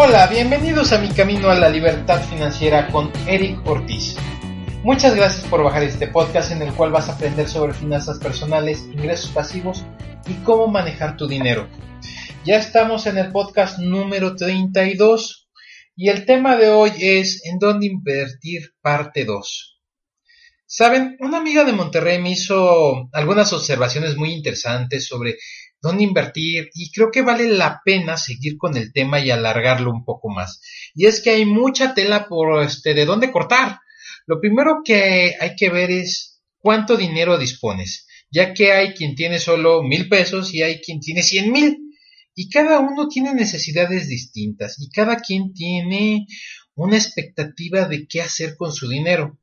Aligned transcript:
Hola, 0.00 0.28
bienvenidos 0.28 0.92
a 0.92 0.98
mi 0.98 1.08
camino 1.08 1.50
a 1.50 1.56
la 1.56 1.68
libertad 1.68 2.22
financiera 2.22 2.86
con 2.86 3.10
Eric 3.26 3.66
Ortiz. 3.66 4.14
Muchas 4.84 5.16
gracias 5.16 5.44
por 5.48 5.64
bajar 5.64 5.82
este 5.82 6.06
podcast 6.06 6.52
en 6.52 6.62
el 6.62 6.72
cual 6.72 6.92
vas 6.92 7.08
a 7.08 7.14
aprender 7.14 7.48
sobre 7.48 7.74
finanzas 7.74 8.20
personales, 8.20 8.84
ingresos 8.92 9.32
pasivos 9.32 9.84
y 10.28 10.34
cómo 10.44 10.68
manejar 10.68 11.16
tu 11.16 11.26
dinero. 11.26 11.68
Ya 12.44 12.58
estamos 12.58 13.08
en 13.08 13.18
el 13.18 13.32
podcast 13.32 13.80
número 13.80 14.36
32 14.36 15.48
y 15.96 16.10
el 16.10 16.24
tema 16.26 16.54
de 16.54 16.70
hoy 16.70 16.92
es 17.00 17.44
en 17.44 17.58
dónde 17.58 17.86
invertir 17.86 18.74
parte 18.80 19.24
2. 19.24 19.80
Saben, 20.64 21.16
una 21.18 21.38
amiga 21.38 21.64
de 21.64 21.72
Monterrey 21.72 22.22
me 22.22 22.30
hizo 22.30 23.08
algunas 23.12 23.52
observaciones 23.52 24.16
muy 24.16 24.32
interesantes 24.32 25.08
sobre 25.08 25.38
dónde 25.80 26.04
invertir 26.04 26.70
y 26.74 26.90
creo 26.90 27.10
que 27.10 27.22
vale 27.22 27.48
la 27.48 27.80
pena 27.84 28.16
seguir 28.16 28.56
con 28.56 28.76
el 28.76 28.92
tema 28.92 29.20
y 29.20 29.30
alargarlo 29.30 29.90
un 29.90 30.04
poco 30.04 30.28
más. 30.28 30.60
Y 30.94 31.06
es 31.06 31.20
que 31.20 31.30
hay 31.30 31.44
mucha 31.44 31.94
tela 31.94 32.28
por 32.28 32.62
este 32.62 32.94
de 32.94 33.04
dónde 33.04 33.30
cortar. 33.30 33.78
Lo 34.26 34.40
primero 34.40 34.82
que 34.84 35.34
hay 35.40 35.56
que 35.56 35.70
ver 35.70 35.90
es 35.90 36.42
cuánto 36.58 36.96
dinero 36.96 37.38
dispones, 37.38 38.06
ya 38.30 38.52
que 38.52 38.72
hay 38.72 38.92
quien 38.94 39.14
tiene 39.14 39.38
solo 39.38 39.82
mil 39.82 40.08
pesos 40.08 40.52
y 40.54 40.62
hay 40.62 40.80
quien 40.80 41.00
tiene 41.00 41.22
cien 41.22 41.52
mil. 41.52 41.78
Y 42.34 42.50
cada 42.50 42.78
uno 42.78 43.08
tiene 43.08 43.34
necesidades 43.34 44.08
distintas 44.08 44.76
y 44.78 44.90
cada 44.90 45.16
quien 45.16 45.52
tiene 45.52 46.26
una 46.74 46.96
expectativa 46.96 47.86
de 47.86 48.06
qué 48.06 48.22
hacer 48.22 48.56
con 48.56 48.72
su 48.72 48.88
dinero 48.88 49.38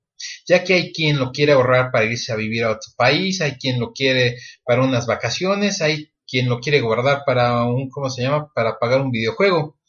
ya 0.47 0.63
que 0.63 0.73
hay 0.73 0.93
quien 0.93 1.19
lo 1.19 1.31
quiere 1.31 1.53
ahorrar 1.53 1.91
para 1.91 2.05
irse 2.05 2.31
a 2.31 2.35
vivir 2.35 2.63
a 2.63 2.71
otro 2.71 2.91
país, 2.95 3.41
hay 3.41 3.53
quien 3.53 3.79
lo 3.79 3.91
quiere 3.91 4.37
para 4.63 4.83
unas 4.83 5.05
vacaciones, 5.05 5.81
hay 5.81 6.11
quien 6.35 6.49
lo 6.49 6.59
quiere 6.59 6.81
guardar 6.81 7.23
para 7.25 7.63
un, 7.63 7.89
¿cómo 7.89 8.09
se 8.09 8.23
llama?, 8.23 8.51
para 8.53 8.77
pagar 8.77 8.99
un 8.99 9.09
videojuego. 9.09 9.79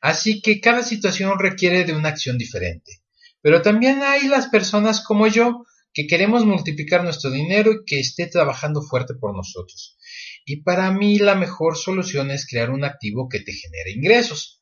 Así 0.00 0.42
que 0.42 0.60
cada 0.60 0.82
situación 0.82 1.38
requiere 1.38 1.84
de 1.84 1.92
una 1.92 2.08
acción 2.08 2.38
diferente. 2.38 3.02
Pero 3.40 3.62
también 3.62 4.02
hay 4.02 4.26
las 4.26 4.48
personas 4.48 5.04
como 5.04 5.28
yo 5.28 5.64
que 5.94 6.08
queremos 6.08 6.44
multiplicar 6.44 7.04
nuestro 7.04 7.30
dinero 7.30 7.70
y 7.70 7.84
que 7.86 8.00
esté 8.00 8.26
trabajando 8.26 8.82
fuerte 8.82 9.14
por 9.14 9.36
nosotros. 9.36 9.96
Y 10.44 10.62
para 10.62 10.90
mí 10.90 11.20
la 11.20 11.36
mejor 11.36 11.76
solución 11.76 12.32
es 12.32 12.48
crear 12.48 12.70
un 12.70 12.82
activo 12.82 13.28
que 13.28 13.38
te 13.38 13.52
genere 13.52 13.92
ingresos. 13.92 14.60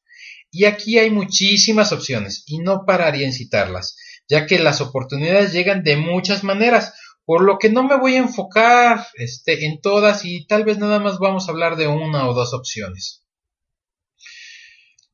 Y 0.51 0.67
aquí 0.67 0.99
hay 0.99 1.09
muchísimas 1.09 1.91
opciones 1.91 2.43
y 2.45 2.59
no 2.59 2.85
pararía 2.85 3.27
en 3.27 3.33
citarlas, 3.33 3.97
ya 4.29 4.45
que 4.45 4.59
las 4.59 4.83
oportunidades 4.83 5.55
llegan 5.55 5.85
de 5.85 5.97
muchas 5.97 6.45
maneras, 6.45 6.93
por 7.31 7.45
lo 7.45 7.61
que 7.61 7.71
no 7.71 7.85
me 7.85 7.97
voy 7.97 8.17
a 8.17 8.23
enfocar 8.23 9.07
este, 9.15 9.65
en 9.65 9.81
todas 9.81 10.25
y 10.25 10.49
tal 10.49 10.65
vez 10.65 10.79
nada 10.79 10.99
más 10.99 11.21
vamos 11.21 11.47
a 11.47 11.53
hablar 11.53 11.77
de 11.77 11.87
una 11.87 12.29
o 12.29 12.35
dos 12.35 12.53
opciones. 12.55 13.25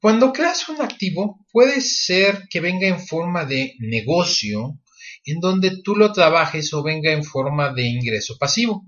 Cuando 0.01 0.33
creas 0.33 0.67
un 0.71 0.81
activo, 0.81 1.45
puede 1.53 1.83
ser 1.83 2.45
que 2.49 2.61
venga 2.61 2.89
en 2.89 3.07
forma 3.07 3.45
de 3.45 3.75
negocio, 3.81 4.81
en 5.27 5.41
donde 5.41 5.83
tú 5.83 5.95
lo 5.95 6.11
trabajes 6.15 6.73
o 6.73 6.83
venga 6.83 7.13
en 7.13 7.23
forma 7.23 7.75
de 7.75 7.83
ingreso 7.87 8.39
pasivo, 8.39 8.87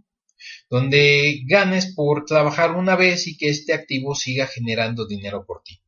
donde 0.70 1.42
ganes 1.44 1.92
por 1.94 2.24
trabajar 2.24 2.70
una 2.70 2.96
vez 2.96 3.26
y 3.26 3.36
que 3.36 3.50
este 3.50 3.74
activo 3.74 4.14
siga 4.14 4.46
generando 4.46 5.06
dinero 5.06 5.44
por 5.46 5.62
ti. 5.62 5.82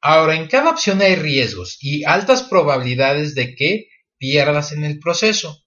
Ahora, 0.00 0.34
en 0.34 0.48
cada 0.48 0.70
opción 0.70 1.00
hay 1.00 1.14
riesgos 1.14 1.78
y 1.80 2.02
altas 2.02 2.42
probabilidades 2.42 3.36
de 3.36 3.54
que 3.54 3.86
pierdas 4.18 4.72
en 4.72 4.82
el 4.82 4.98
proceso. 4.98 5.64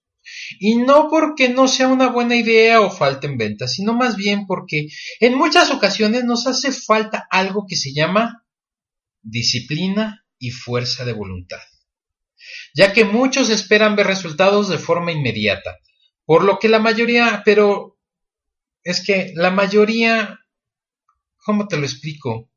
Y 0.58 0.76
no 0.76 1.08
porque 1.08 1.48
no 1.48 1.68
sea 1.68 1.88
una 1.88 2.08
buena 2.08 2.36
idea 2.36 2.80
o 2.80 2.90
falten 2.90 3.38
ventas, 3.38 3.74
sino 3.74 3.94
más 3.94 4.16
bien 4.16 4.46
porque 4.46 4.88
en 5.20 5.36
muchas 5.36 5.70
ocasiones 5.70 6.24
nos 6.24 6.46
hace 6.46 6.72
falta 6.72 7.26
algo 7.30 7.66
que 7.68 7.76
se 7.76 7.92
llama 7.92 8.44
disciplina 9.22 10.24
y 10.38 10.50
fuerza 10.50 11.04
de 11.04 11.12
voluntad. 11.12 11.60
Ya 12.74 12.92
que 12.92 13.04
muchos 13.04 13.50
esperan 13.50 13.96
ver 13.96 14.06
resultados 14.06 14.68
de 14.68 14.78
forma 14.78 15.12
inmediata, 15.12 15.78
por 16.24 16.44
lo 16.44 16.58
que 16.58 16.68
la 16.68 16.78
mayoría, 16.78 17.42
pero 17.44 17.98
es 18.82 19.04
que 19.04 19.32
la 19.34 19.50
mayoría, 19.50 20.40
¿cómo 21.44 21.68
te 21.68 21.76
lo 21.76 21.84
explico? 21.84 22.50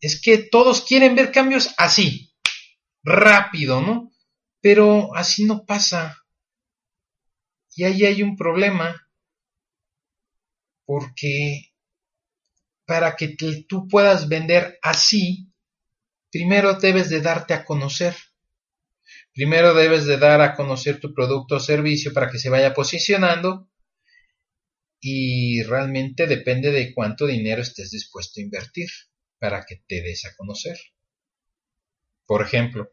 Es 0.00 0.20
que 0.20 0.38
todos 0.38 0.82
quieren 0.82 1.14
ver 1.14 1.30
cambios 1.30 1.74
así, 1.78 2.34
rápido, 3.02 3.80
¿no? 3.80 4.12
Pero 4.60 5.14
así 5.14 5.44
no 5.44 5.64
pasa. 5.64 6.16
Y 7.76 7.84
ahí 7.84 8.06
hay 8.06 8.22
un 8.22 8.36
problema, 8.36 9.06
porque 10.86 11.74
para 12.86 13.16
que 13.16 13.36
tú 13.68 13.86
puedas 13.86 14.28
vender 14.28 14.78
así, 14.82 15.52
primero 16.30 16.74
debes 16.74 17.10
de 17.10 17.20
darte 17.20 17.52
a 17.52 17.64
conocer. 17.66 18.16
Primero 19.34 19.74
debes 19.74 20.06
de 20.06 20.16
dar 20.16 20.40
a 20.40 20.54
conocer 20.54 20.98
tu 20.98 21.12
producto 21.12 21.56
o 21.56 21.60
servicio 21.60 22.14
para 22.14 22.30
que 22.30 22.38
se 22.38 22.48
vaya 22.48 22.72
posicionando 22.72 23.68
y 24.98 25.62
realmente 25.62 26.26
depende 26.26 26.72
de 26.72 26.94
cuánto 26.94 27.26
dinero 27.26 27.60
estés 27.60 27.90
dispuesto 27.90 28.40
a 28.40 28.44
invertir 28.44 28.88
para 29.38 29.66
que 29.66 29.82
te 29.86 30.00
des 30.00 30.24
a 30.24 30.34
conocer. 30.34 30.78
Por 32.24 32.40
ejemplo, 32.40 32.90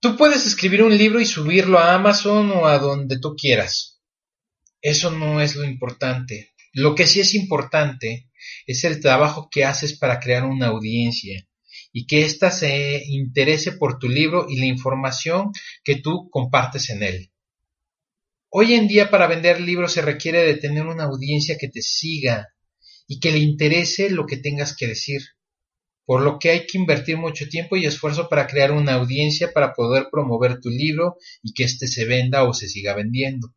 tú 0.00 0.16
puedes 0.16 0.46
escribir 0.46 0.82
un 0.82 0.96
libro 0.96 1.20
y 1.20 1.26
subirlo 1.26 1.78
a 1.78 1.94
Amazon 1.94 2.50
o 2.52 2.66
a 2.66 2.78
donde 2.78 3.18
tú 3.18 3.34
quieras. 3.36 4.00
Eso 4.80 5.10
no 5.10 5.40
es 5.40 5.56
lo 5.56 5.64
importante. 5.64 6.54
Lo 6.72 6.94
que 6.94 7.06
sí 7.06 7.20
es 7.20 7.34
importante 7.34 8.30
es 8.66 8.84
el 8.84 9.00
trabajo 9.00 9.48
que 9.50 9.64
haces 9.64 9.98
para 9.98 10.20
crear 10.20 10.44
una 10.44 10.68
audiencia 10.68 11.46
y 11.92 12.06
que 12.06 12.24
ésta 12.24 12.50
se 12.50 13.02
interese 13.06 13.72
por 13.72 13.98
tu 13.98 14.08
libro 14.08 14.46
y 14.48 14.58
la 14.58 14.66
información 14.66 15.50
que 15.82 15.96
tú 15.96 16.28
compartes 16.30 16.90
en 16.90 17.02
él. 17.02 17.32
Hoy 18.50 18.74
en 18.74 18.88
día 18.88 19.10
para 19.10 19.26
vender 19.26 19.60
libros 19.60 19.92
se 19.92 20.02
requiere 20.02 20.42
de 20.44 20.54
tener 20.54 20.86
una 20.86 21.04
audiencia 21.04 21.56
que 21.58 21.68
te 21.68 21.82
siga, 21.82 22.48
y 23.08 23.18
que 23.18 23.32
le 23.32 23.38
interese 23.38 24.10
lo 24.10 24.26
que 24.26 24.36
tengas 24.36 24.76
que 24.76 24.86
decir, 24.86 25.22
por 26.08 26.22
lo 26.22 26.38
que 26.38 26.48
hay 26.48 26.66
que 26.66 26.78
invertir 26.78 27.18
mucho 27.18 27.50
tiempo 27.50 27.76
y 27.76 27.84
esfuerzo 27.84 28.30
para 28.30 28.46
crear 28.46 28.72
una 28.72 28.94
audiencia 28.94 29.52
para 29.52 29.74
poder 29.74 30.06
promover 30.10 30.58
tu 30.58 30.70
libro 30.70 31.18
y 31.42 31.52
que 31.52 31.64
éste 31.64 31.86
se 31.86 32.06
venda 32.06 32.44
o 32.44 32.54
se 32.54 32.66
siga 32.66 32.94
vendiendo. 32.94 33.54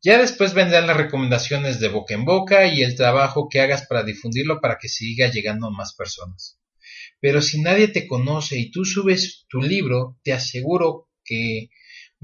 Ya 0.00 0.18
después 0.18 0.54
vendrán 0.54 0.86
las 0.86 0.96
recomendaciones 0.96 1.80
de 1.80 1.88
boca 1.88 2.14
en 2.14 2.24
boca 2.24 2.68
y 2.68 2.84
el 2.84 2.94
trabajo 2.94 3.48
que 3.48 3.60
hagas 3.60 3.88
para 3.88 4.04
difundirlo 4.04 4.60
para 4.60 4.78
que 4.78 4.88
siga 4.88 5.32
llegando 5.32 5.66
a 5.66 5.72
más 5.72 5.96
personas. 5.96 6.60
Pero 7.18 7.42
si 7.42 7.60
nadie 7.60 7.88
te 7.88 8.06
conoce 8.06 8.56
y 8.56 8.70
tú 8.70 8.84
subes 8.84 9.44
tu 9.48 9.60
libro, 9.60 10.20
te 10.22 10.32
aseguro 10.32 11.08
que 11.24 11.70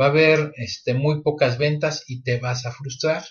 va 0.00 0.06
a 0.06 0.10
haber 0.10 0.52
este, 0.58 0.94
muy 0.94 1.24
pocas 1.24 1.58
ventas 1.58 2.04
y 2.06 2.22
te 2.22 2.38
vas 2.38 2.66
a 2.66 2.72
frustrar. 2.72 3.24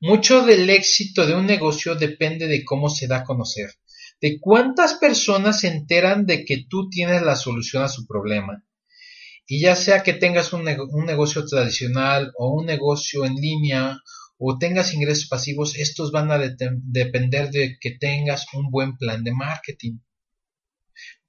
Mucho 0.00 0.46
del 0.46 0.70
éxito 0.70 1.26
de 1.26 1.34
un 1.34 1.46
negocio 1.46 1.96
depende 1.96 2.46
de 2.46 2.64
cómo 2.64 2.88
se 2.88 3.08
da 3.08 3.18
a 3.18 3.24
conocer, 3.24 3.70
de 4.22 4.38
cuántas 4.40 4.94
personas 4.94 5.60
se 5.60 5.68
enteran 5.68 6.26
de 6.26 6.44
que 6.44 6.64
tú 6.68 6.88
tienes 6.88 7.22
la 7.22 7.34
solución 7.34 7.82
a 7.82 7.88
su 7.88 8.06
problema. 8.06 8.64
Y 9.48 9.60
ya 9.60 9.74
sea 9.74 10.04
que 10.04 10.12
tengas 10.12 10.52
un, 10.52 10.64
negocio 10.64 11.44
tradicional 11.44 12.32
o 12.38 12.54
un 12.54 12.64
negocio 12.64 13.24
en 13.24 13.34
línea 13.34 13.98
o 14.38 14.58
tengas 14.58 14.94
ingresos 14.94 15.26
pasivos, 15.26 15.76
estos 15.76 16.12
van 16.12 16.30
a 16.30 16.38
depender 16.38 17.50
de 17.50 17.76
que 17.80 17.90
tengas 17.98 18.46
un 18.54 18.70
buen 18.70 18.96
plan 18.96 19.24
de 19.24 19.32
marketing. 19.32 19.98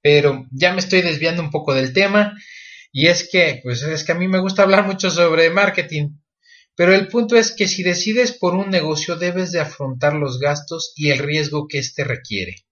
Pero 0.00 0.46
ya 0.52 0.72
me 0.72 0.78
estoy 0.78 1.02
desviando 1.02 1.42
un 1.42 1.50
poco 1.50 1.74
del 1.74 1.92
tema 1.92 2.32
y 2.92 3.08
es 3.08 3.28
que, 3.28 3.58
pues 3.64 3.82
es 3.82 4.04
que 4.04 4.12
a 4.12 4.16
mí 4.16 4.28
me 4.28 4.40
gusta 4.40 4.62
hablar 4.62 4.86
mucho 4.86 5.10
sobre 5.10 5.50
marketing. 5.50 6.10
Pero 6.76 6.94
el 6.94 7.08
punto 7.08 7.36
es 7.36 7.50
que 7.50 7.66
si 7.66 7.82
decides 7.82 8.32
por 8.32 8.54
un 8.54 8.70
negocio 8.70 9.16
debes 9.16 9.50
de 9.50 9.60
afrontar 9.60 10.14
los 10.14 10.38
gastos 10.38 10.92
y 10.94 11.10
el 11.10 11.18
riesgo 11.18 11.66
que 11.68 11.78
éste 11.78 12.04
requiere. 12.04 12.63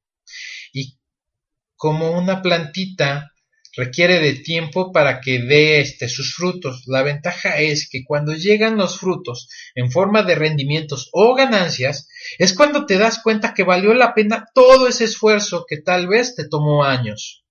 Como 1.83 2.13
una 2.13 2.43
plantita 2.43 3.33
requiere 3.77 4.21
de 4.21 4.35
tiempo 4.35 4.93
para 4.93 5.21
que 5.21 5.41
dé 5.41 5.81
este, 5.81 6.09
sus 6.09 6.33
frutos. 6.33 6.85
La 6.87 7.03
ventaja 7.03 7.59
es 7.59 7.89
que 7.91 8.05
cuando 8.05 8.35
llegan 8.35 8.77
los 8.77 9.01
frutos 9.01 9.49
en 9.75 9.91
forma 9.91 10.23
de 10.23 10.37
rendimientos 10.37 11.11
o 11.13 11.35
ganancias, 11.35 12.07
es 12.39 12.55
cuando 12.55 12.87
te 12.87 12.99
das 12.99 13.21
cuenta 13.21 13.53
que 13.53 13.65
valió 13.65 13.95
la 13.95 14.15
pena 14.15 14.45
todo 14.55 14.87
ese 14.87 15.07
esfuerzo 15.07 15.65
que 15.69 15.79
tal 15.79 16.07
vez 16.07 16.37
te 16.37 16.47
tomó 16.49 16.85
años. 16.85 17.45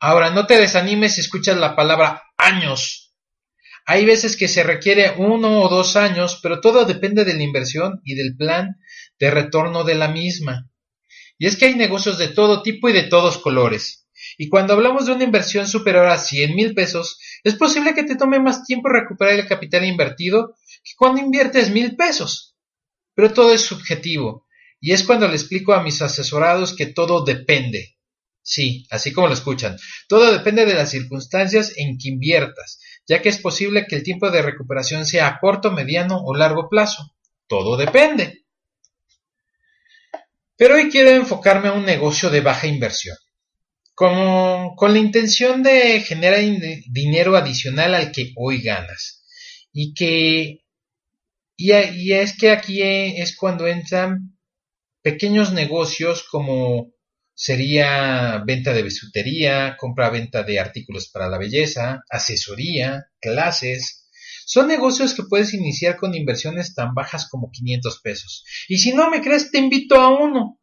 Ahora, 0.00 0.30
no 0.30 0.48
te 0.48 0.58
desanimes 0.58 1.14
si 1.14 1.20
escuchas 1.20 1.56
la 1.56 1.76
palabra 1.76 2.24
años, 2.36 3.14
hay 3.86 4.04
veces 4.04 4.36
que 4.36 4.48
se 4.48 4.64
requiere 4.64 5.14
uno 5.16 5.60
o 5.60 5.68
dos 5.68 5.94
años, 5.94 6.40
pero 6.42 6.60
todo 6.60 6.86
depende 6.86 7.24
de 7.24 7.34
la 7.34 7.44
inversión 7.44 8.00
y 8.02 8.16
del 8.16 8.34
plan 8.36 8.80
de 9.20 9.30
retorno 9.30 9.84
de 9.84 9.94
la 9.94 10.08
misma. 10.08 10.68
Y 11.38 11.46
es 11.46 11.56
que 11.56 11.66
hay 11.66 11.74
negocios 11.74 12.18
de 12.18 12.28
todo 12.28 12.62
tipo 12.62 12.88
y 12.88 12.92
de 12.92 13.04
todos 13.04 13.38
colores. 13.38 14.06
Y 14.38 14.48
cuando 14.48 14.72
hablamos 14.72 15.06
de 15.06 15.12
una 15.12 15.24
inversión 15.24 15.66
superior 15.66 16.06
a 16.06 16.18
100 16.18 16.54
mil 16.54 16.74
pesos, 16.74 17.18
es 17.42 17.54
posible 17.54 17.94
que 17.94 18.04
te 18.04 18.16
tome 18.16 18.40
más 18.40 18.64
tiempo 18.64 18.88
recuperar 18.88 19.34
el 19.34 19.46
capital 19.46 19.84
invertido 19.84 20.56
que 20.82 20.92
cuando 20.96 21.20
inviertes 21.20 21.70
mil 21.70 21.96
pesos. 21.96 22.56
Pero 23.14 23.32
todo 23.32 23.52
es 23.52 23.62
subjetivo. 23.62 24.46
Y 24.80 24.92
es 24.92 25.04
cuando 25.04 25.28
le 25.28 25.34
explico 25.34 25.72
a 25.72 25.82
mis 25.82 26.02
asesorados 26.02 26.74
que 26.74 26.86
todo 26.86 27.24
depende. 27.24 27.96
Sí, 28.42 28.86
así 28.90 29.12
como 29.12 29.28
lo 29.28 29.32
escuchan. 29.32 29.78
Todo 30.08 30.30
depende 30.30 30.66
de 30.66 30.74
las 30.74 30.90
circunstancias 30.90 31.72
en 31.76 31.96
que 31.96 32.10
inviertas, 32.10 32.78
ya 33.08 33.22
que 33.22 33.30
es 33.30 33.38
posible 33.38 33.86
que 33.86 33.96
el 33.96 34.02
tiempo 34.02 34.30
de 34.30 34.42
recuperación 34.42 35.06
sea 35.06 35.28
a 35.28 35.40
corto, 35.40 35.72
mediano 35.72 36.20
o 36.22 36.34
largo 36.34 36.68
plazo. 36.68 37.16
Todo 37.46 37.78
depende. 37.78 38.43
Pero 40.64 40.76
hoy 40.76 40.88
quiero 40.88 41.10
enfocarme 41.10 41.68
a 41.68 41.74
un 41.74 41.84
negocio 41.84 42.30
de 42.30 42.40
baja 42.40 42.66
inversión, 42.66 43.18
con, 43.94 44.74
con 44.76 44.94
la 44.94 44.98
intención 44.98 45.62
de 45.62 46.00
generar 46.00 46.40
dinero 46.86 47.36
adicional 47.36 47.94
al 47.94 48.10
que 48.10 48.32
hoy 48.34 48.62
ganas. 48.62 49.26
Y 49.74 49.92
que 49.92 50.64
y, 51.54 51.72
y 51.74 52.12
es 52.14 52.38
que 52.38 52.48
aquí 52.50 52.80
es 52.80 53.36
cuando 53.36 53.68
entran 53.68 54.38
pequeños 55.02 55.52
negocios 55.52 56.26
como 56.30 56.94
sería 57.34 58.42
venta 58.46 58.72
de 58.72 58.84
bisutería, 58.84 59.76
compra-venta 59.78 60.44
de 60.44 60.60
artículos 60.60 61.10
para 61.10 61.28
la 61.28 61.36
belleza, 61.36 62.04
asesoría, 62.08 63.10
clases. 63.20 64.03
Son 64.46 64.68
negocios 64.68 65.14
que 65.14 65.22
puedes 65.22 65.54
iniciar 65.54 65.96
con 65.96 66.14
inversiones 66.14 66.74
tan 66.74 66.94
bajas 66.94 67.28
como 67.28 67.50
500 67.50 68.00
pesos. 68.00 68.44
Y 68.68 68.78
si 68.78 68.92
no 68.92 69.10
me 69.10 69.20
crees, 69.20 69.50
te 69.50 69.58
invito 69.58 69.96
a 69.96 70.08
uno, 70.08 70.60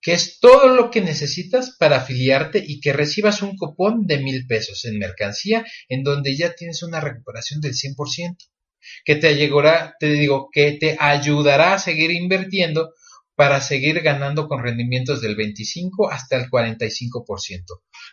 que 0.00 0.12
es 0.12 0.38
todo 0.38 0.68
lo 0.68 0.90
que 0.90 1.00
necesitas 1.00 1.76
para 1.76 1.96
afiliarte 1.96 2.62
y 2.64 2.80
que 2.80 2.92
recibas 2.92 3.42
un 3.42 3.56
cupón 3.56 4.06
de 4.06 4.18
mil 4.18 4.46
pesos 4.46 4.84
en 4.84 4.98
mercancía 4.98 5.64
en 5.88 6.04
donde 6.04 6.36
ya 6.36 6.54
tienes 6.54 6.82
una 6.82 7.00
recuperación 7.00 7.60
del 7.60 7.72
100%, 7.72 8.36
que 9.04 9.16
te 9.16 9.34
llegará, 9.34 9.96
te 9.98 10.10
digo, 10.12 10.48
que 10.52 10.72
te 10.72 10.96
ayudará 11.00 11.74
a 11.74 11.78
seguir 11.78 12.12
invirtiendo 12.12 12.92
para 13.36 13.60
seguir 13.60 14.00
ganando 14.00 14.48
con 14.48 14.62
rendimientos 14.62 15.20
del 15.20 15.36
25 15.36 16.10
hasta 16.10 16.36
el 16.36 16.50
45%, 16.50 17.64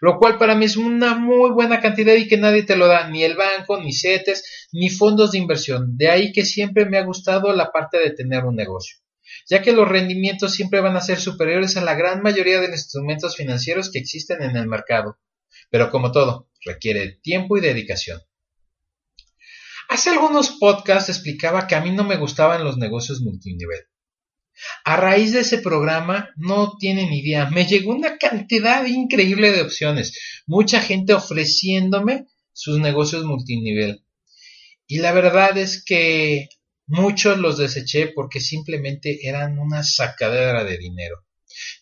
lo 0.01 0.19
cual 0.19 0.37
para 0.37 0.53
mí 0.53 0.65
es 0.65 0.75
una 0.75 1.15
muy 1.15 1.51
buena 1.51 1.79
cantidad 1.79 2.13
y 2.13 2.27
que 2.27 2.37
nadie 2.37 2.63
te 2.63 2.75
lo 2.75 2.87
da, 2.87 3.09
ni 3.09 3.23
el 3.23 3.37
banco, 3.37 3.81
ni 3.81 3.93
CETES, 3.93 4.67
ni 4.73 4.89
fondos 4.89 5.31
de 5.31 5.37
inversión. 5.37 5.97
De 5.97 6.09
ahí 6.09 6.33
que 6.33 6.43
siempre 6.43 6.85
me 6.85 6.97
ha 6.97 7.05
gustado 7.05 7.53
la 7.53 7.71
parte 7.71 7.99
de 7.99 8.11
tener 8.11 8.43
un 8.43 8.57
negocio, 8.57 8.97
ya 9.49 9.61
que 9.61 9.71
los 9.71 9.87
rendimientos 9.87 10.53
siempre 10.53 10.81
van 10.81 10.97
a 10.97 11.01
ser 11.01 11.19
superiores 11.19 11.77
a 11.77 11.81
la 11.81 11.95
gran 11.95 12.21
mayoría 12.21 12.59
de 12.59 12.67
los 12.67 12.79
instrumentos 12.79 13.37
financieros 13.37 13.89
que 13.91 13.99
existen 13.99 14.43
en 14.43 14.57
el 14.57 14.67
mercado. 14.67 15.19
Pero 15.69 15.89
como 15.89 16.11
todo, 16.11 16.49
requiere 16.65 17.19
tiempo 17.23 17.57
y 17.57 17.61
dedicación. 17.61 18.19
Hace 19.87 20.09
algunos 20.09 20.49
podcasts 20.59 21.09
explicaba 21.09 21.65
que 21.65 21.75
a 21.75 21.81
mí 21.81 21.91
no 21.91 22.03
me 22.03 22.17
gustaban 22.17 22.63
los 22.63 22.77
negocios 22.77 23.21
multinivel 23.21 23.85
a 24.83 24.97
raíz 24.97 25.33
de 25.33 25.41
ese 25.41 25.59
programa, 25.59 26.29
no 26.35 26.77
tienen 26.77 27.13
idea, 27.13 27.49
me 27.49 27.65
llegó 27.65 27.93
una 27.93 28.17
cantidad 28.17 28.85
increíble 28.85 29.51
de 29.51 29.61
opciones, 29.61 30.43
mucha 30.45 30.81
gente 30.81 31.13
ofreciéndome 31.13 32.27
sus 32.51 32.79
negocios 32.79 33.25
multinivel. 33.25 34.03
Y 34.87 34.99
la 34.99 35.13
verdad 35.13 35.57
es 35.57 35.83
que 35.83 36.49
muchos 36.85 37.37
los 37.39 37.57
deseché 37.57 38.07
porque 38.07 38.39
simplemente 38.39 39.27
eran 39.27 39.57
una 39.57 39.83
sacadera 39.83 40.63
de 40.63 40.77
dinero 40.77 41.23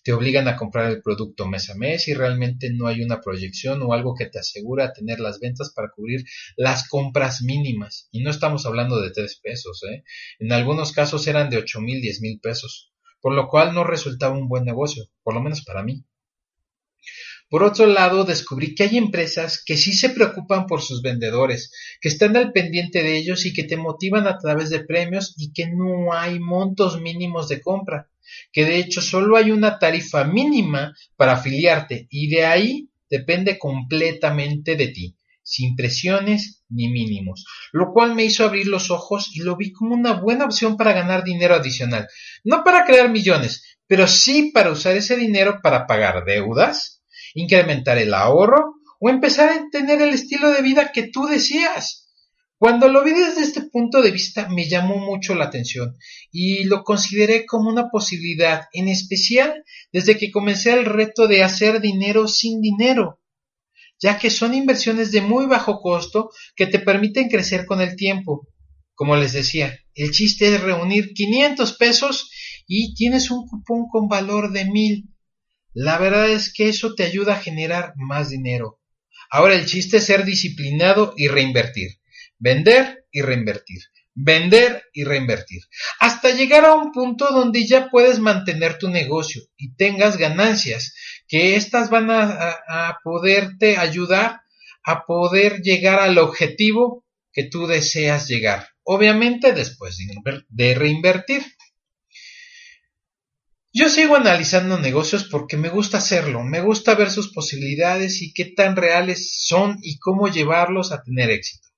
te 0.04 0.14
obligan 0.14 0.48
a 0.48 0.56
comprar 0.56 0.92
el 0.92 1.02
producto 1.02 1.48
mes 1.48 1.70
a 1.70 1.76
mes 1.76 2.08
y 2.08 2.14
realmente 2.14 2.72
no 2.72 2.88
hay 2.88 3.02
una 3.02 3.22
proyección 3.22 3.82
o 3.84 3.94
algo 3.94 4.16
que 4.16 4.26
te 4.26 4.40
asegura 4.40 4.94
tener 4.94 5.20
las 5.20 5.40
ventas 5.40 5.72
para 5.76 5.92
cubrir 5.92 6.26
las 6.56 6.88
compras 6.88 7.42
mínimas. 7.42 8.08
Y 8.12 8.22
no 8.22 8.30
estamos 8.30 8.66
hablando 8.66 9.02
de 9.02 9.12
tres 9.12 9.40
pesos, 9.42 9.84
¿eh? 9.84 10.04
En 10.40 10.52
algunos 10.52 10.92
casos 10.92 11.28
eran 11.28 11.50
de 11.50 11.58
ocho 11.58 11.82
mil, 11.82 12.02
diez 12.02 12.22
mil 12.22 12.40
pesos, 12.40 12.91
por 13.22 13.34
lo 13.34 13.48
cual 13.48 13.74
no 13.74 13.84
resultaba 13.84 14.38
un 14.38 14.48
buen 14.48 14.66
negocio, 14.66 15.06
por 15.24 15.34
lo 15.34 15.42
menos 15.42 15.64
para 15.64 15.84
mí. 15.84 16.04
Por 17.50 17.64
otro 17.64 17.86
lado, 17.86 18.24
descubrí 18.24 18.76
que 18.76 18.84
hay 18.84 18.98
empresas 18.98 19.62
que 19.66 19.76
sí 19.76 19.94
se 19.94 20.10
preocupan 20.10 20.68
por 20.68 20.82
sus 20.82 21.02
vendedores, 21.02 21.72
que 22.00 22.08
están 22.08 22.36
al 22.38 22.54
pendiente 22.54 23.04
de 23.04 23.18
ellos 23.18 23.46
y 23.46 23.54
que 23.54 23.64
te 23.64 23.78
motivan 23.78 24.26
a 24.28 24.38
través 24.38 24.70
de 24.70 24.86
premios 24.86 25.34
y 25.38 25.52
que 25.52 25.68
no 25.68 26.14
hay 26.14 26.40
montos 26.40 27.02
mínimos 27.02 27.50
de 27.50 27.62
compra 27.62 28.12
que 28.52 28.66
de 28.66 28.78
hecho 28.78 29.02
solo 29.02 29.38
hay 29.38 29.52
una 29.52 29.80
tarifa 29.80 30.24
mínima 30.24 30.96
para 31.16 31.34
afiliarte 31.34 32.08
y 32.10 32.30
de 32.30 32.46
ahí 32.46 32.90
depende 33.10 33.58
completamente 33.58 34.76
de 34.76 34.88
ti, 34.88 35.16
sin 35.52 35.76
presiones 35.76 36.64
ni 36.70 36.88
mínimos, 36.88 37.46
lo 37.74 37.92
cual 37.92 38.16
me 38.16 38.24
hizo 38.24 38.46
abrir 38.46 38.68
los 38.68 38.90
ojos 38.90 39.30
y 39.34 39.42
lo 39.42 39.58
vi 39.58 39.74
como 39.74 39.96
una 39.96 40.14
buena 40.14 40.46
opción 40.46 40.78
para 40.78 40.94
ganar 40.94 41.26
dinero 41.26 41.56
adicional, 41.56 42.08
no 42.46 42.64
para 42.64 42.86
crear 42.86 43.10
millones, 43.10 43.62
pero 43.86 44.08
sí 44.08 44.52
para 44.54 44.72
usar 44.72 44.96
ese 44.96 45.18
dinero 45.18 45.60
para 45.62 45.88
pagar 45.88 46.24
deudas, 46.24 47.04
incrementar 47.34 47.98
el 47.98 48.14
ahorro 48.14 48.76
o 49.02 49.10
empezar 49.10 49.50
a 49.50 49.70
tener 49.70 50.02
el 50.02 50.14
estilo 50.14 50.52
de 50.52 50.62
vida 50.62 50.94
que 50.94 51.10
tú 51.10 51.26
deseas. 51.26 52.08
Cuando 52.58 52.88
lo 52.88 53.04
vi 53.04 53.12
desde 53.12 53.42
este 53.42 53.64
punto 53.64 54.02
de 54.02 54.12
vista 54.12 54.48
me 54.48 54.70
llamó 54.70 55.00
mucho 55.00 55.36
la 55.36 55.46
atención 55.46 55.98
y 56.32 56.64
lo 56.64 56.84
consideré 56.84 57.46
como 57.46 57.70
una 57.70 57.90
posibilidad, 57.90 58.68
en 58.72 58.88
especial 58.88 59.66
desde 59.92 60.18
que 60.18 60.32
comencé 60.32 60.72
el 60.72 60.86
reto 60.86 61.28
de 61.28 61.44
hacer 61.44 61.82
dinero 61.82 62.30
sin 62.30 62.62
dinero, 62.62 63.20
ya 64.02 64.18
que 64.18 64.30
son 64.30 64.54
inversiones 64.54 65.12
de 65.12 65.22
muy 65.22 65.46
bajo 65.46 65.80
costo 65.80 66.32
que 66.56 66.66
te 66.66 66.80
permiten 66.80 67.30
crecer 67.30 67.66
con 67.66 67.82
el 67.82 67.96
tiempo. 67.96 68.48
Como 68.96 69.16
les 69.16 69.34
decía, 69.34 69.80
el 69.96 70.12
chiste 70.12 70.54
es 70.54 70.62
reunir 70.62 71.14
500 71.14 71.74
pesos 71.74 72.30
y 72.68 72.94
tienes 72.96 73.32
un 73.32 73.48
cupón 73.48 73.88
con 73.90 74.08
valor 74.08 74.52
de 74.52 74.66
mil. 74.66 75.10
La 75.74 75.98
verdad 75.98 76.30
es 76.30 76.54
que 76.54 76.70
eso 76.70 76.96
te 76.96 77.04
ayuda 77.04 77.34
a 77.34 77.42
generar 77.42 77.94
más 77.96 78.30
dinero. 78.30 78.80
Ahora 79.30 79.56
el 79.56 79.66
chiste 79.66 79.98
es 79.98 80.06
ser 80.06 80.26
disciplinado 80.26 81.14
y 81.16 81.28
reinvertir. 81.28 82.00
Vender 82.38 83.06
y 83.12 83.22
reinvertir. 83.22 83.82
Vender 84.14 84.84
y 84.94 85.04
reinvertir. 85.06 85.62
Hasta 86.00 86.32
llegar 86.32 86.66
a 86.66 86.74
un 86.74 86.92
punto 86.92 87.32
donde 87.32 87.66
ya 87.66 87.90
puedes 87.90 88.20
mantener 88.20 88.78
tu 88.78 88.90
negocio 88.90 89.42
y 89.56 89.76
tengas 89.76 90.18
ganancias, 90.18 90.94
que 91.28 91.56
éstas 91.56 91.90
van 91.90 92.10
a, 92.12 92.98
poderte 93.04 93.78
ayudar 93.78 94.42
a 94.84 95.06
poder 95.06 95.62
llegar 95.62 96.00
al 96.00 96.18
objetivo 96.18 97.06
que 97.32 97.44
tú 97.44 97.68
deseas 97.68 98.28
llegar. 98.28 98.68
Obviamente 98.84 99.54
después 99.54 99.98
de 100.50 100.76
reinvertir. 100.76 101.44
Yo 103.74 103.88
sigo 103.88 104.18
analizando 104.18 104.78
negocios 104.78 105.24
porque 105.32 105.56
me 105.56 105.70
gusta 105.70 106.00
hacerlo, 106.00 106.44
me 106.44 106.60
gusta 106.60 106.94
ver 106.94 107.10
sus 107.10 107.32
posibilidades 107.32 108.22
y 108.22 108.34
qué 108.34 108.44
tan 108.44 108.76
reales 108.76 109.46
son 109.46 109.78
y 109.82 109.98
cómo 109.98 110.28
llevarlos 110.28 110.92
a 110.92 111.02
tener 111.02 111.30
éxito. 111.30 111.71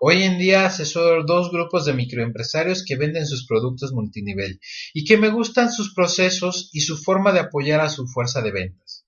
Hoy 0.00 0.22
en 0.22 0.38
día 0.38 0.66
asesoro 0.66 1.24
dos 1.24 1.50
grupos 1.50 1.84
de 1.84 1.92
microempresarios 1.92 2.84
que 2.84 2.96
venden 2.96 3.26
sus 3.26 3.46
productos 3.46 3.92
multinivel 3.92 4.60
y 4.92 5.04
que 5.04 5.16
me 5.16 5.28
gustan 5.28 5.70
sus 5.70 5.94
procesos 5.94 6.70
y 6.72 6.80
su 6.80 6.96
forma 6.96 7.32
de 7.32 7.40
apoyar 7.40 7.80
a 7.80 7.88
su 7.88 8.06
fuerza 8.06 8.42
de 8.42 8.52
ventas. 8.52 9.06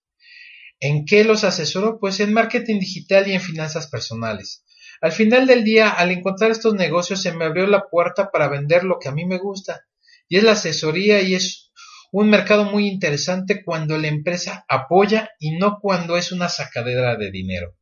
¿En 0.78 1.04
qué 1.04 1.24
los 1.24 1.44
asesoro? 1.44 1.98
Pues 1.98 2.20
en 2.20 2.32
marketing 2.32 2.78
digital 2.78 3.26
y 3.28 3.32
en 3.32 3.40
finanzas 3.40 3.88
personales. 3.88 4.64
Al 5.00 5.12
final 5.12 5.46
del 5.46 5.64
día, 5.64 5.90
al 5.90 6.10
encontrar 6.10 6.50
estos 6.50 6.74
negocios, 6.74 7.20
se 7.20 7.32
me 7.32 7.44
abrió 7.44 7.66
la 7.66 7.88
puerta 7.90 8.30
para 8.30 8.48
vender 8.48 8.84
lo 8.84 8.98
que 8.98 9.08
a 9.08 9.12
mí 9.12 9.26
me 9.26 9.38
gusta, 9.38 9.86
y 10.28 10.36
es 10.36 10.44
la 10.44 10.52
asesoría 10.52 11.20
y 11.20 11.34
es 11.34 11.70
un 12.12 12.30
mercado 12.30 12.64
muy 12.64 12.86
interesante 12.86 13.62
cuando 13.64 13.98
la 13.98 14.08
empresa 14.08 14.64
apoya 14.68 15.30
y 15.38 15.56
no 15.56 15.78
cuando 15.80 16.16
es 16.16 16.32
una 16.32 16.48
sacadera 16.48 17.16
de 17.16 17.30
dinero. 17.30 17.76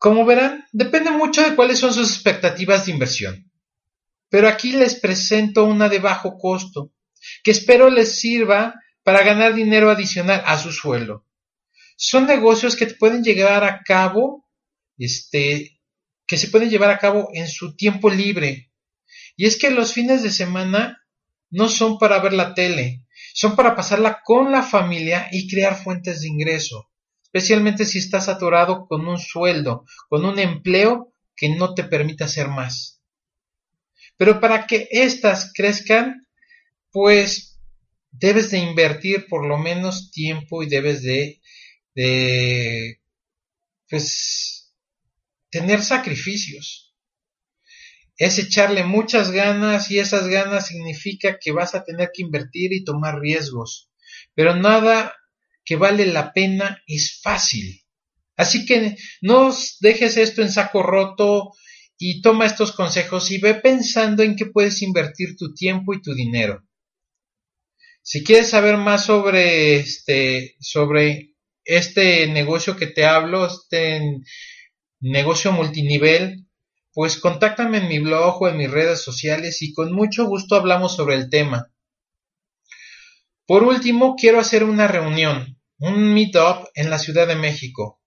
Como 0.00 0.24
verán, 0.24 0.64
depende 0.72 1.10
mucho 1.10 1.42
de 1.42 1.54
cuáles 1.54 1.78
son 1.78 1.92
sus 1.92 2.10
expectativas 2.14 2.86
de 2.86 2.92
inversión. 2.92 3.52
Pero 4.30 4.48
aquí 4.48 4.72
les 4.72 4.98
presento 4.98 5.66
una 5.66 5.90
de 5.90 5.98
bajo 5.98 6.38
costo, 6.38 6.94
que 7.44 7.50
espero 7.50 7.90
les 7.90 8.18
sirva 8.18 8.76
para 9.02 9.22
ganar 9.22 9.52
dinero 9.52 9.90
adicional 9.90 10.42
a 10.46 10.56
su 10.56 10.72
sueldo. 10.72 11.26
Son 11.96 12.26
negocios 12.26 12.76
que 12.76 12.86
pueden 12.86 13.22
llevar 13.22 13.62
a 13.62 13.82
cabo, 13.82 14.48
este, 14.96 15.78
que 16.26 16.38
se 16.38 16.48
pueden 16.48 16.70
llevar 16.70 16.88
a 16.88 16.98
cabo 16.98 17.28
en 17.34 17.46
su 17.46 17.76
tiempo 17.76 18.08
libre. 18.08 18.72
Y 19.36 19.44
es 19.44 19.58
que 19.58 19.70
los 19.70 19.92
fines 19.92 20.22
de 20.22 20.30
semana 20.30 21.04
no 21.50 21.68
son 21.68 21.98
para 21.98 22.20
ver 22.20 22.32
la 22.32 22.54
tele, 22.54 23.04
son 23.34 23.54
para 23.54 23.76
pasarla 23.76 24.22
con 24.24 24.50
la 24.50 24.62
familia 24.62 25.28
y 25.30 25.46
crear 25.46 25.76
fuentes 25.76 26.22
de 26.22 26.28
ingreso 26.28 26.89
especialmente 27.32 27.84
si 27.84 27.98
estás 27.98 28.28
atorado 28.28 28.86
con 28.86 29.06
un 29.06 29.18
sueldo, 29.18 29.84
con 30.08 30.24
un 30.24 30.40
empleo 30.40 31.14
que 31.36 31.48
no 31.48 31.74
te 31.74 31.84
permite 31.84 32.24
hacer 32.24 32.48
más. 32.48 33.00
Pero 34.16 34.40
para 34.40 34.66
que 34.66 34.88
éstas 34.90 35.52
crezcan, 35.54 36.26
pues 36.90 37.60
debes 38.10 38.50
de 38.50 38.58
invertir 38.58 39.26
por 39.28 39.46
lo 39.46 39.58
menos 39.58 40.10
tiempo 40.10 40.64
y 40.64 40.68
debes 40.68 41.02
de, 41.02 41.40
de 41.94 43.00
pues, 43.88 44.74
tener 45.50 45.82
sacrificios. 45.82 46.96
es 48.16 48.38
echarle 48.38 48.84
muchas 48.84 49.30
ganas 49.30 49.90
y 49.90 49.98
esas 50.00 50.26
ganas 50.26 50.66
significa 50.66 51.38
que 51.40 51.52
vas 51.52 51.74
a 51.74 51.84
tener 51.84 52.10
que 52.12 52.22
invertir 52.22 52.72
y 52.72 52.84
tomar 52.84 53.20
riesgos. 53.20 53.88
Pero 54.34 54.56
nada 54.56 55.14
que 55.70 55.76
vale 55.76 56.04
la 56.04 56.32
pena 56.32 56.82
es 56.84 57.20
fácil. 57.22 57.80
Así 58.36 58.66
que 58.66 58.96
no 59.20 59.54
dejes 59.78 60.16
esto 60.16 60.42
en 60.42 60.50
saco 60.50 60.82
roto 60.82 61.52
y 61.96 62.22
toma 62.22 62.46
estos 62.46 62.72
consejos 62.72 63.30
y 63.30 63.38
ve 63.38 63.54
pensando 63.54 64.24
en 64.24 64.34
qué 64.34 64.46
puedes 64.46 64.82
invertir 64.82 65.36
tu 65.36 65.54
tiempo 65.54 65.94
y 65.94 66.02
tu 66.02 66.12
dinero. 66.12 66.66
Si 68.02 68.24
quieres 68.24 68.50
saber 68.50 68.78
más 68.78 69.04
sobre 69.04 69.76
este, 69.76 70.56
sobre 70.58 71.36
este 71.62 72.26
negocio 72.26 72.76
que 72.76 72.88
te 72.88 73.04
hablo, 73.04 73.46
este 73.46 74.22
negocio 74.98 75.52
multinivel, 75.52 76.48
pues 76.92 77.16
contáctame 77.16 77.78
en 77.78 77.86
mi 77.86 78.00
blog 78.00 78.42
o 78.42 78.48
en 78.48 78.56
mis 78.56 78.72
redes 78.72 79.04
sociales 79.04 79.62
y 79.62 79.72
con 79.72 79.92
mucho 79.92 80.24
gusto 80.26 80.56
hablamos 80.56 80.96
sobre 80.96 81.14
el 81.14 81.30
tema. 81.30 81.70
Por 83.46 83.62
último, 83.62 84.16
quiero 84.16 84.40
hacer 84.40 84.64
una 84.64 84.88
reunión, 84.88 85.59
un 85.80 86.12
meetup 86.12 86.68
en 86.74 86.90
la 86.90 86.98
Ciudad 86.98 87.26
de 87.26 87.36
México. 87.36 88.00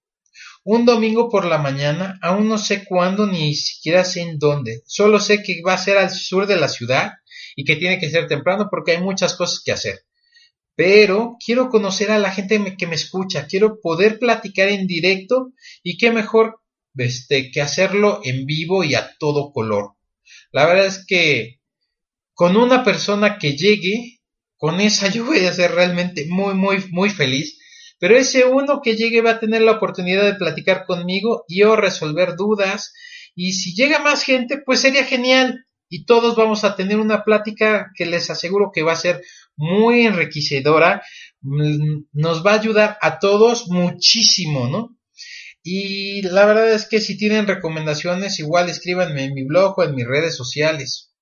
Un 0.63 0.85
domingo 0.85 1.29
por 1.29 1.45
la 1.45 1.57
mañana, 1.57 2.17
aún 2.21 2.47
no 2.47 2.57
sé 2.57 2.85
cuándo 2.85 3.25
ni 3.25 3.55
siquiera 3.55 4.05
sé 4.05 4.21
en 4.21 4.39
dónde. 4.39 4.83
Solo 4.85 5.19
sé 5.19 5.43
que 5.43 5.61
va 5.61 5.73
a 5.73 5.77
ser 5.77 5.97
al 5.97 6.11
sur 6.11 6.47
de 6.47 6.55
la 6.55 6.69
ciudad 6.69 7.13
y 7.55 7.65
que 7.65 7.75
tiene 7.75 7.99
que 7.99 8.09
ser 8.09 8.27
temprano 8.27 8.67
porque 8.69 8.91
hay 8.91 9.01
muchas 9.01 9.35
cosas 9.35 9.61
que 9.63 9.71
hacer. 9.71 10.05
Pero 10.75 11.35
quiero 11.43 11.69
conocer 11.69 12.11
a 12.11 12.19
la 12.19 12.31
gente 12.31 12.77
que 12.77 12.87
me 12.87 12.95
escucha, 12.95 13.47
quiero 13.47 13.79
poder 13.81 14.19
platicar 14.19 14.69
en 14.69 14.87
directo 14.87 15.51
y 15.83 15.97
qué 15.97 16.11
mejor 16.11 16.59
este, 16.95 17.51
que 17.51 17.61
hacerlo 17.61 18.21
en 18.23 18.45
vivo 18.45 18.83
y 18.83 18.95
a 18.95 19.15
todo 19.17 19.51
color. 19.51 19.95
La 20.51 20.65
verdad 20.65 20.85
es 20.85 21.05
que 21.05 21.59
con 22.33 22.55
una 22.55 22.83
persona 22.83 23.37
que 23.37 23.57
llegue, 23.57 24.21
con 24.57 24.79
esa 24.79 25.07
yo 25.11 25.25
voy 25.25 25.39
a 25.45 25.53
ser 25.53 25.71
realmente 25.71 26.25
muy, 26.29 26.53
muy, 26.53 26.85
muy 26.91 27.09
feliz 27.09 27.59
pero 28.03 28.17
ese 28.17 28.43
uno 28.43 28.81
que 28.83 28.97
llegue 28.97 29.21
va 29.21 29.31
a 29.31 29.39
tener 29.39 29.61
la 29.61 29.71
oportunidad 29.71 30.25
de 30.25 30.35
platicar 30.35 30.83
conmigo 30.83 31.45
y 31.47 31.63
o 31.63 31.77
resolver 31.77 32.35
dudas. 32.35 32.93
Y 33.33 33.53
si 33.53 33.73
llega 33.75 33.99
más 33.99 34.25
gente, 34.25 34.57
pues 34.57 34.81
sería 34.81 35.05
genial. 35.05 35.67
Y 35.87 36.03
todos 36.03 36.35
vamos 36.35 36.65
a 36.65 36.75
tener 36.75 36.99
una 36.99 37.23
plática 37.23 37.93
que 37.95 38.05
les 38.05 38.29
aseguro 38.29 38.71
que 38.73 38.83
va 38.83 38.91
a 38.91 38.97
ser 38.97 39.21
muy 39.55 40.05
enriquecedora. 40.05 41.01
Mm, 41.39 42.07
nos 42.11 42.45
va 42.45 42.51
a 42.51 42.59
ayudar 42.59 42.97
a 42.99 43.19
todos 43.19 43.69
muchísimo, 43.69 44.67
¿no? 44.67 44.97
Y 45.63 46.23
la 46.23 46.45
verdad 46.45 46.73
es 46.73 46.89
que 46.89 46.99
si 46.99 47.17
tienen 47.17 47.47
recomendaciones, 47.47 48.37
igual 48.37 48.67
escríbanme 48.67 49.23
en 49.23 49.33
mi 49.33 49.45
blog 49.45 49.79
o 49.79 49.83
en 49.85 49.95
mis 49.95 50.05
redes 50.05 50.35
sociales. 50.35 51.13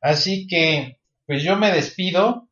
Así 0.00 0.48
que, 0.48 0.98
pues 1.26 1.44
yo 1.44 1.54
me 1.54 1.70
despido. 1.70 2.50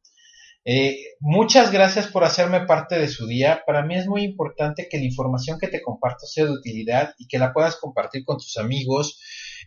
Eh, 0.65 0.97
muchas 1.21 1.73
gracias 1.73 2.07
por 2.09 2.25
hacerme 2.25 2.67
parte 2.67 2.99
de 2.99 3.09
su 3.09 3.27
día. 3.27 3.63
Para 3.67 3.83
mí 3.83 3.97
es 3.97 4.07
muy 4.07 4.23
importante 4.23 4.89
que 4.91 4.99
la 4.99 5.05
información 5.05 5.59
que 5.59 5.69
te 5.69 5.83
comparto 5.83 6.27
sea 6.27 6.45
de 6.45 6.53
utilidad 6.53 7.15
y 7.19 7.27
que 7.27 7.39
la 7.39 7.53
puedas 7.53 7.77
compartir 7.77 8.25
con 8.25 8.37
tus 8.37 8.59
amigos. 8.59 9.19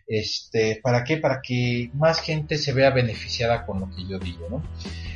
Este, 0.06 0.80
¿para 0.82 1.02
qué? 1.02 1.16
Para 1.16 1.40
que 1.42 1.90
más 1.94 2.20
gente 2.20 2.58
se 2.58 2.72
vea 2.72 2.90
beneficiada 2.90 3.66
con 3.66 3.80
lo 3.80 3.90
que 3.90 4.06
yo 4.08 4.18
digo, 4.18 4.46
¿no? 4.50 4.62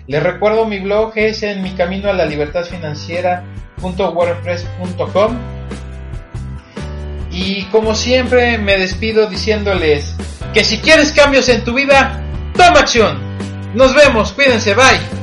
Les 0.06 0.22
recuerdo 0.22 0.66
mi 0.66 0.80
blog 0.80 1.12
es 1.16 1.42
en 1.42 1.62
mi 1.62 1.72
camino 1.72 2.08
a 2.08 2.14
la 2.14 2.24
libertad 2.24 2.64
financiera.wordpress.com 2.64 5.38
y 7.30 7.64
como 7.66 7.94
siempre 7.94 8.56
me 8.58 8.78
despido 8.78 9.28
diciéndoles 9.28 10.14
que 10.54 10.64
si 10.64 10.78
quieres 10.78 11.12
cambios 11.12 11.50
en 11.50 11.62
tu 11.62 11.74
vida, 11.74 12.24
toma 12.54 12.80
acción. 12.80 13.20
Nos 13.74 13.94
vemos, 13.94 14.32
cuídense, 14.32 14.72
bye. 14.74 15.17